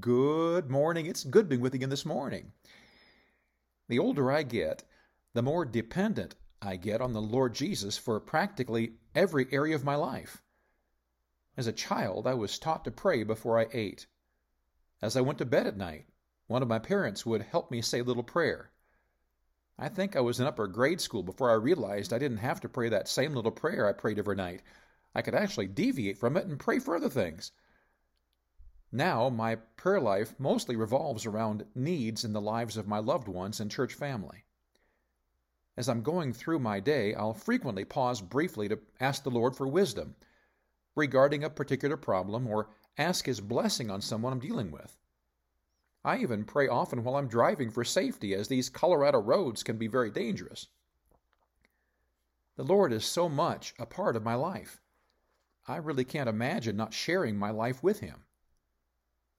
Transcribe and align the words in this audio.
Good 0.00 0.68
morning. 0.68 1.06
It's 1.06 1.22
good 1.22 1.48
being 1.48 1.60
with 1.60 1.72
you 1.72 1.78
again 1.78 1.90
this 1.90 2.04
morning. 2.04 2.50
The 3.86 4.00
older 4.00 4.32
I 4.32 4.42
get, 4.42 4.82
the 5.32 5.42
more 5.42 5.64
dependent 5.64 6.34
I 6.60 6.74
get 6.74 7.00
on 7.00 7.12
the 7.12 7.22
Lord 7.22 7.54
Jesus 7.54 7.96
for 7.96 8.18
practically 8.18 8.94
every 9.14 9.46
area 9.52 9.76
of 9.76 9.84
my 9.84 9.94
life. 9.94 10.42
As 11.56 11.68
a 11.68 11.72
child, 11.72 12.26
I 12.26 12.34
was 12.34 12.58
taught 12.58 12.84
to 12.86 12.90
pray 12.90 13.22
before 13.22 13.60
I 13.60 13.68
ate. 13.72 14.08
As 15.00 15.16
I 15.16 15.20
went 15.20 15.38
to 15.38 15.46
bed 15.46 15.68
at 15.68 15.76
night, 15.76 16.06
one 16.48 16.62
of 16.62 16.68
my 16.68 16.80
parents 16.80 17.24
would 17.24 17.42
help 17.42 17.70
me 17.70 17.80
say 17.80 18.00
a 18.00 18.04
little 18.04 18.24
prayer. 18.24 18.72
I 19.78 19.88
think 19.88 20.16
I 20.16 20.20
was 20.20 20.40
in 20.40 20.48
upper 20.48 20.66
grade 20.66 21.00
school 21.00 21.22
before 21.22 21.48
I 21.48 21.54
realized 21.54 22.12
I 22.12 22.18
didn't 22.18 22.38
have 22.38 22.60
to 22.62 22.68
pray 22.68 22.88
that 22.88 23.06
same 23.06 23.34
little 23.34 23.52
prayer 23.52 23.88
I 23.88 23.92
prayed 23.92 24.18
every 24.18 24.34
night. 24.34 24.62
I 25.14 25.22
could 25.22 25.36
actually 25.36 25.68
deviate 25.68 26.18
from 26.18 26.36
it 26.36 26.46
and 26.46 26.58
pray 26.58 26.80
for 26.80 26.96
other 26.96 27.08
things. 27.08 27.52
Now, 28.92 29.28
my 29.28 29.56
prayer 29.56 30.00
life 30.00 30.38
mostly 30.38 30.76
revolves 30.76 31.26
around 31.26 31.66
needs 31.74 32.24
in 32.24 32.32
the 32.32 32.40
lives 32.40 32.76
of 32.76 32.86
my 32.86 32.98
loved 32.98 33.28
ones 33.28 33.60
and 33.60 33.70
church 33.70 33.94
family. 33.94 34.44
As 35.76 35.88
I'm 35.88 36.02
going 36.02 36.32
through 36.32 36.60
my 36.60 36.80
day, 36.80 37.14
I'll 37.14 37.34
frequently 37.34 37.84
pause 37.84 38.20
briefly 38.20 38.68
to 38.68 38.78
ask 39.00 39.22
the 39.22 39.30
Lord 39.30 39.56
for 39.56 39.66
wisdom 39.66 40.14
regarding 40.94 41.44
a 41.44 41.50
particular 41.50 41.96
problem 41.96 42.46
or 42.46 42.70
ask 42.96 43.26
His 43.26 43.40
blessing 43.40 43.90
on 43.90 44.00
someone 44.00 44.32
I'm 44.32 44.38
dealing 44.38 44.70
with. 44.70 44.96
I 46.04 46.18
even 46.18 46.44
pray 46.44 46.68
often 46.68 47.02
while 47.02 47.16
I'm 47.16 47.28
driving 47.28 47.70
for 47.70 47.84
safety, 47.84 48.32
as 48.32 48.48
these 48.48 48.70
Colorado 48.70 49.20
roads 49.20 49.62
can 49.62 49.76
be 49.76 49.88
very 49.88 50.10
dangerous. 50.10 50.68
The 52.54 52.62
Lord 52.62 52.92
is 52.92 53.04
so 53.04 53.28
much 53.28 53.74
a 53.78 53.84
part 53.84 54.16
of 54.16 54.22
my 54.22 54.36
life. 54.36 54.80
I 55.66 55.76
really 55.76 56.04
can't 56.04 56.28
imagine 56.28 56.76
not 56.76 56.94
sharing 56.94 57.36
my 57.36 57.50
life 57.50 57.82
with 57.82 57.98
Him. 57.98 58.22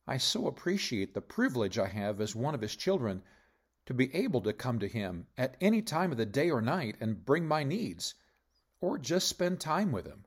I 0.08 0.18
so 0.18 0.48
appreciate 0.48 1.14
the 1.14 1.22
privilege 1.22 1.78
I 1.78 1.88
have 1.88 2.22
as 2.22 2.34
one 2.34 2.56
of 2.56 2.62
His 2.62 2.78
children 2.78 3.24
to 3.86 3.94
be 3.94 4.14
able 4.16 4.42
to 4.42 4.54
come 4.54 4.80
to 4.80 4.88
Him 4.88 5.28
at 5.38 5.58
any 5.60 5.82
time 5.82 6.12
of 6.12 6.18
the 6.18 6.26
day 6.26 6.50
or 6.50 6.62
night 6.62 6.96
and 7.02 7.26
bring 7.26 7.46
my 7.46 7.64
needs, 7.64 8.16
or 8.80 8.98
just 8.98 9.28
spend 9.28 9.60
time 9.60 9.92
with 9.92 10.06
Him. 10.06 10.26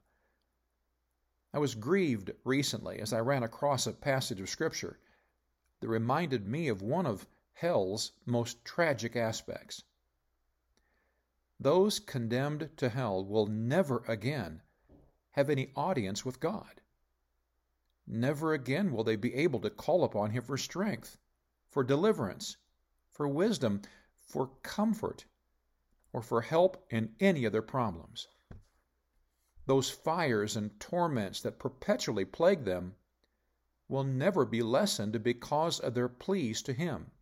I 1.54 1.58
was 1.58 1.74
grieved 1.74 2.30
recently 2.44 3.00
as 3.00 3.12
I 3.12 3.20
ran 3.20 3.42
across 3.42 3.86
a 3.86 3.92
passage 3.92 4.40
of 4.40 4.50
Scripture 4.50 4.98
that 5.80 5.88
reminded 5.88 6.46
me 6.46 6.68
of 6.68 6.82
one 6.82 7.06
of 7.06 7.26
hell's 7.54 8.12
most 8.26 8.64
tragic 8.64 9.16
aspects. 9.16 9.82
Those 11.58 12.00
condemned 12.00 12.70
to 12.76 12.88
hell 12.88 13.24
will 13.24 13.46
never 13.46 14.04
again 14.06 14.62
have 15.32 15.50
any 15.50 15.72
audience 15.74 16.24
with 16.24 16.40
God. 16.40 16.79
Never 18.12 18.52
again 18.52 18.90
will 18.90 19.04
they 19.04 19.14
be 19.14 19.36
able 19.36 19.60
to 19.60 19.70
call 19.70 20.02
upon 20.02 20.32
Him 20.32 20.42
for 20.42 20.58
strength, 20.58 21.16
for 21.68 21.84
deliverance, 21.84 22.56
for 23.08 23.28
wisdom, 23.28 23.82
for 24.18 24.48
comfort, 24.64 25.26
or 26.12 26.20
for 26.20 26.40
help 26.40 26.84
in 26.90 27.14
any 27.20 27.44
of 27.44 27.52
their 27.52 27.62
problems. 27.62 28.26
Those 29.66 29.90
fires 29.90 30.56
and 30.56 30.80
torments 30.80 31.40
that 31.42 31.60
perpetually 31.60 32.24
plague 32.24 32.64
them 32.64 32.96
will 33.86 34.02
never 34.02 34.44
be 34.44 34.60
lessened 34.60 35.22
because 35.22 35.78
of 35.78 35.94
their 35.94 36.08
pleas 36.08 36.62
to 36.62 36.72
Him. 36.72 37.12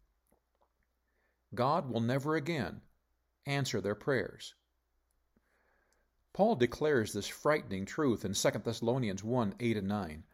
God 1.55 1.91
will 1.91 2.01
never 2.01 2.35
again 2.35 2.81
answer 3.45 3.83
their 3.83 3.95
prayers. 3.95 4.55
Paul 6.33 6.57
declares 6.57 7.13
this 7.13 7.29
frightening 7.29 7.85
truth 7.85 8.25
in 8.25 8.33
2 8.33 8.51
Thessalonians 8.65 9.23
1 9.23 9.55
8 9.61 9.77
and 9.77 9.89
9 9.89 10.25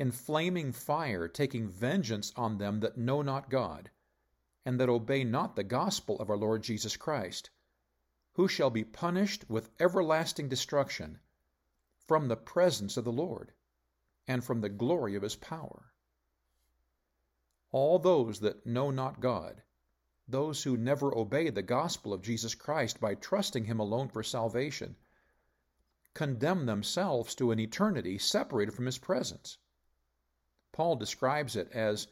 in 0.00 0.10
flaming 0.10 0.72
fire, 0.72 1.28
taking 1.28 1.68
vengeance 1.68 2.32
on 2.34 2.56
them 2.56 2.80
that 2.80 2.96
know 2.96 3.20
not 3.20 3.50
God, 3.50 3.90
and 4.64 4.80
that 4.80 4.88
obey 4.88 5.22
not 5.22 5.56
the 5.56 5.62
gospel 5.62 6.18
of 6.20 6.30
our 6.30 6.38
Lord 6.38 6.62
Jesus 6.62 6.96
Christ, 6.96 7.50
who 8.32 8.48
shall 8.48 8.70
be 8.70 8.82
punished 8.82 9.44
with 9.50 9.68
everlasting 9.78 10.48
destruction 10.48 11.20
from 12.08 12.28
the 12.28 12.36
presence 12.36 12.96
of 12.96 13.04
the 13.04 13.12
Lord, 13.12 13.52
and 14.26 14.42
from 14.42 14.62
the 14.62 14.70
glory 14.70 15.16
of 15.16 15.22
his 15.22 15.36
power. 15.36 15.92
All 17.70 17.98
those 17.98 18.40
that 18.40 18.64
know 18.64 18.90
not 18.90 19.20
God, 19.20 19.62
those 20.26 20.62
who 20.62 20.78
never 20.78 21.14
obey 21.14 21.50
the 21.50 21.60
gospel 21.60 22.14
of 22.14 22.22
Jesus 22.22 22.54
Christ 22.54 23.00
by 23.00 23.16
trusting 23.16 23.66
him 23.66 23.78
alone 23.78 24.08
for 24.08 24.22
salvation, 24.22 24.96
condemn 26.14 26.64
themselves 26.64 27.34
to 27.34 27.50
an 27.50 27.60
eternity 27.60 28.16
separated 28.16 28.72
from 28.72 28.86
his 28.86 28.96
presence. 28.96 29.58
Paul 30.72 30.96
describes 30.96 31.56
it 31.56 31.70
as 31.72 32.06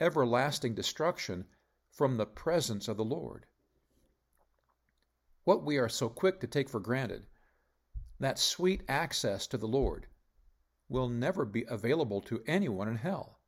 everlasting 0.00 0.74
destruction 0.74 1.46
from 1.90 2.16
the 2.16 2.26
presence 2.26 2.88
of 2.88 2.96
the 2.96 3.04
Lord. 3.04 3.46
What 5.44 5.64
we 5.64 5.78
are 5.78 5.88
so 5.88 6.08
quick 6.08 6.40
to 6.40 6.46
take 6.46 6.68
for 6.68 6.80
granted, 6.80 7.26
that 8.18 8.38
sweet 8.38 8.82
access 8.88 9.46
to 9.48 9.58
the 9.58 9.68
Lord, 9.68 10.06
will 10.88 11.08
never 11.08 11.44
be 11.44 11.64
available 11.68 12.20
to 12.22 12.42
anyone 12.46 12.88
in 12.88 12.96
hell. 12.96 13.40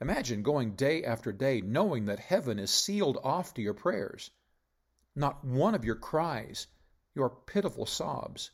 Imagine 0.00 0.42
going 0.42 0.74
day 0.74 1.04
after 1.04 1.32
day 1.32 1.60
knowing 1.60 2.06
that 2.06 2.18
heaven 2.18 2.58
is 2.58 2.70
sealed 2.70 3.18
off 3.22 3.54
to 3.54 3.62
your 3.62 3.74
prayers. 3.74 4.30
Not 5.14 5.44
one 5.44 5.74
of 5.74 5.84
your 5.84 5.96
cries, 5.96 6.66
your 7.14 7.30
pitiful 7.30 7.86
sobs, 7.86 8.50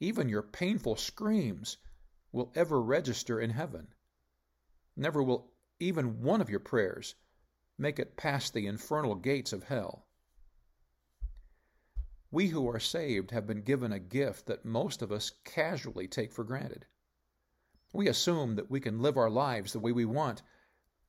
even 0.00 0.28
your 0.28 0.42
painful 0.42 0.96
screams 0.96 1.78
will 2.32 2.52
ever 2.54 2.80
register 2.80 3.40
in 3.40 3.50
heaven. 3.50 3.88
Never 4.96 5.22
will 5.22 5.52
even 5.80 6.22
one 6.22 6.40
of 6.40 6.48
your 6.48 6.60
prayers 6.60 7.16
make 7.76 7.98
it 7.98 8.16
past 8.16 8.54
the 8.54 8.68
infernal 8.68 9.16
gates 9.16 9.52
of 9.52 9.64
hell. 9.64 10.06
We 12.30 12.48
who 12.48 12.68
are 12.68 12.78
saved 12.78 13.32
have 13.32 13.46
been 13.46 13.62
given 13.62 13.92
a 13.92 13.98
gift 13.98 14.46
that 14.46 14.64
most 14.64 15.02
of 15.02 15.10
us 15.10 15.32
casually 15.44 16.06
take 16.06 16.32
for 16.32 16.44
granted. 16.44 16.86
We 17.92 18.08
assume 18.08 18.54
that 18.54 18.70
we 18.70 18.80
can 18.80 19.02
live 19.02 19.16
our 19.16 19.30
lives 19.30 19.72
the 19.72 19.80
way 19.80 19.90
we 19.90 20.04
want, 20.04 20.42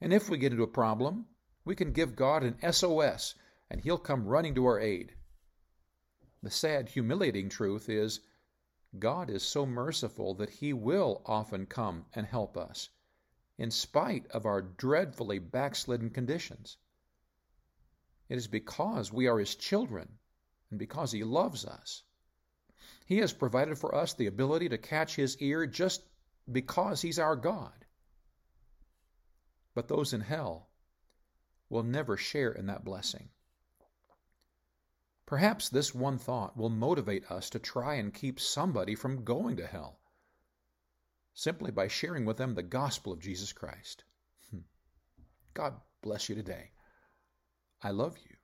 and 0.01 0.12
if 0.12 0.29
we 0.29 0.38
get 0.40 0.51
into 0.51 0.63
a 0.63 0.68
problem, 0.68 1.28
we 1.63 1.75
can 1.75 1.94
give 1.94 2.16
God 2.16 2.44
an 2.44 2.74
SOS 2.74 3.35
and 3.69 3.81
He'll 3.81 3.97
come 3.97 4.28
running 4.28 4.56
to 4.56 4.66
our 4.66 4.79
aid. 4.79 5.16
The 6.41 6.51
sad, 6.51 6.90
humiliating 6.90 7.50
truth 7.50 7.90
is 7.90 8.22
God 8.97 9.29
is 9.29 9.44
so 9.44 9.66
merciful 9.66 10.34
that 10.35 10.50
He 10.50 10.74
will 10.74 11.22
often 11.25 11.66
come 11.66 12.06
and 12.13 12.25
help 12.25 12.57
us 12.57 12.90
in 13.58 13.72
spite 13.72 14.28
of 14.28 14.46
our 14.46 14.62
dreadfully 14.62 15.40
backslidden 15.40 16.10
conditions. 16.10 16.78
It 18.28 18.38
is 18.38 18.48
because 18.48 19.14
we 19.14 19.28
are 19.28 19.40
His 19.40 19.56
children 19.56 20.20
and 20.70 20.80
because 20.80 21.12
He 21.12 21.24
loves 21.24 21.66
us. 21.66 22.04
He 23.06 23.18
has 23.18 23.34
provided 23.34 23.78
for 23.78 23.94
us 23.96 24.14
the 24.14 24.28
ability 24.28 24.70
to 24.70 24.78
catch 24.78 25.16
His 25.16 25.38
ear 25.38 25.68
just 25.68 26.04
because 26.52 27.02
He's 27.02 27.20
our 27.20 27.36
God. 27.36 27.86
But 29.74 29.88
those 29.88 30.14
in 30.14 30.22
hell 30.22 30.70
will 31.70 31.84
never 31.84 32.18
share 32.18 32.52
in 32.52 32.68
that 32.68 32.86
blessing. 32.86 33.30
Perhaps 35.26 35.70
this 35.70 35.94
one 35.94 36.18
thought 36.18 36.56
will 36.56 36.70
motivate 36.70 37.32
us 37.32 37.50
to 37.50 37.60
try 37.60 37.96
and 37.96 38.14
keep 38.14 38.40
somebody 38.40 38.96
from 38.96 39.24
going 39.24 39.58
to 39.58 39.66
hell 39.66 40.00
simply 41.35 41.69
by 41.69 41.88
sharing 41.88 42.25
with 42.25 42.38
them 42.38 42.56
the 42.56 42.63
gospel 42.63 43.13
of 43.13 43.19
Jesus 43.19 43.53
Christ. 43.53 44.06
Hmm. 44.50 44.59
God 45.53 45.73
bless 46.01 46.29
you 46.29 46.35
today. 46.35 46.72
I 47.84 47.91
love 47.91 48.18
you. 48.18 48.34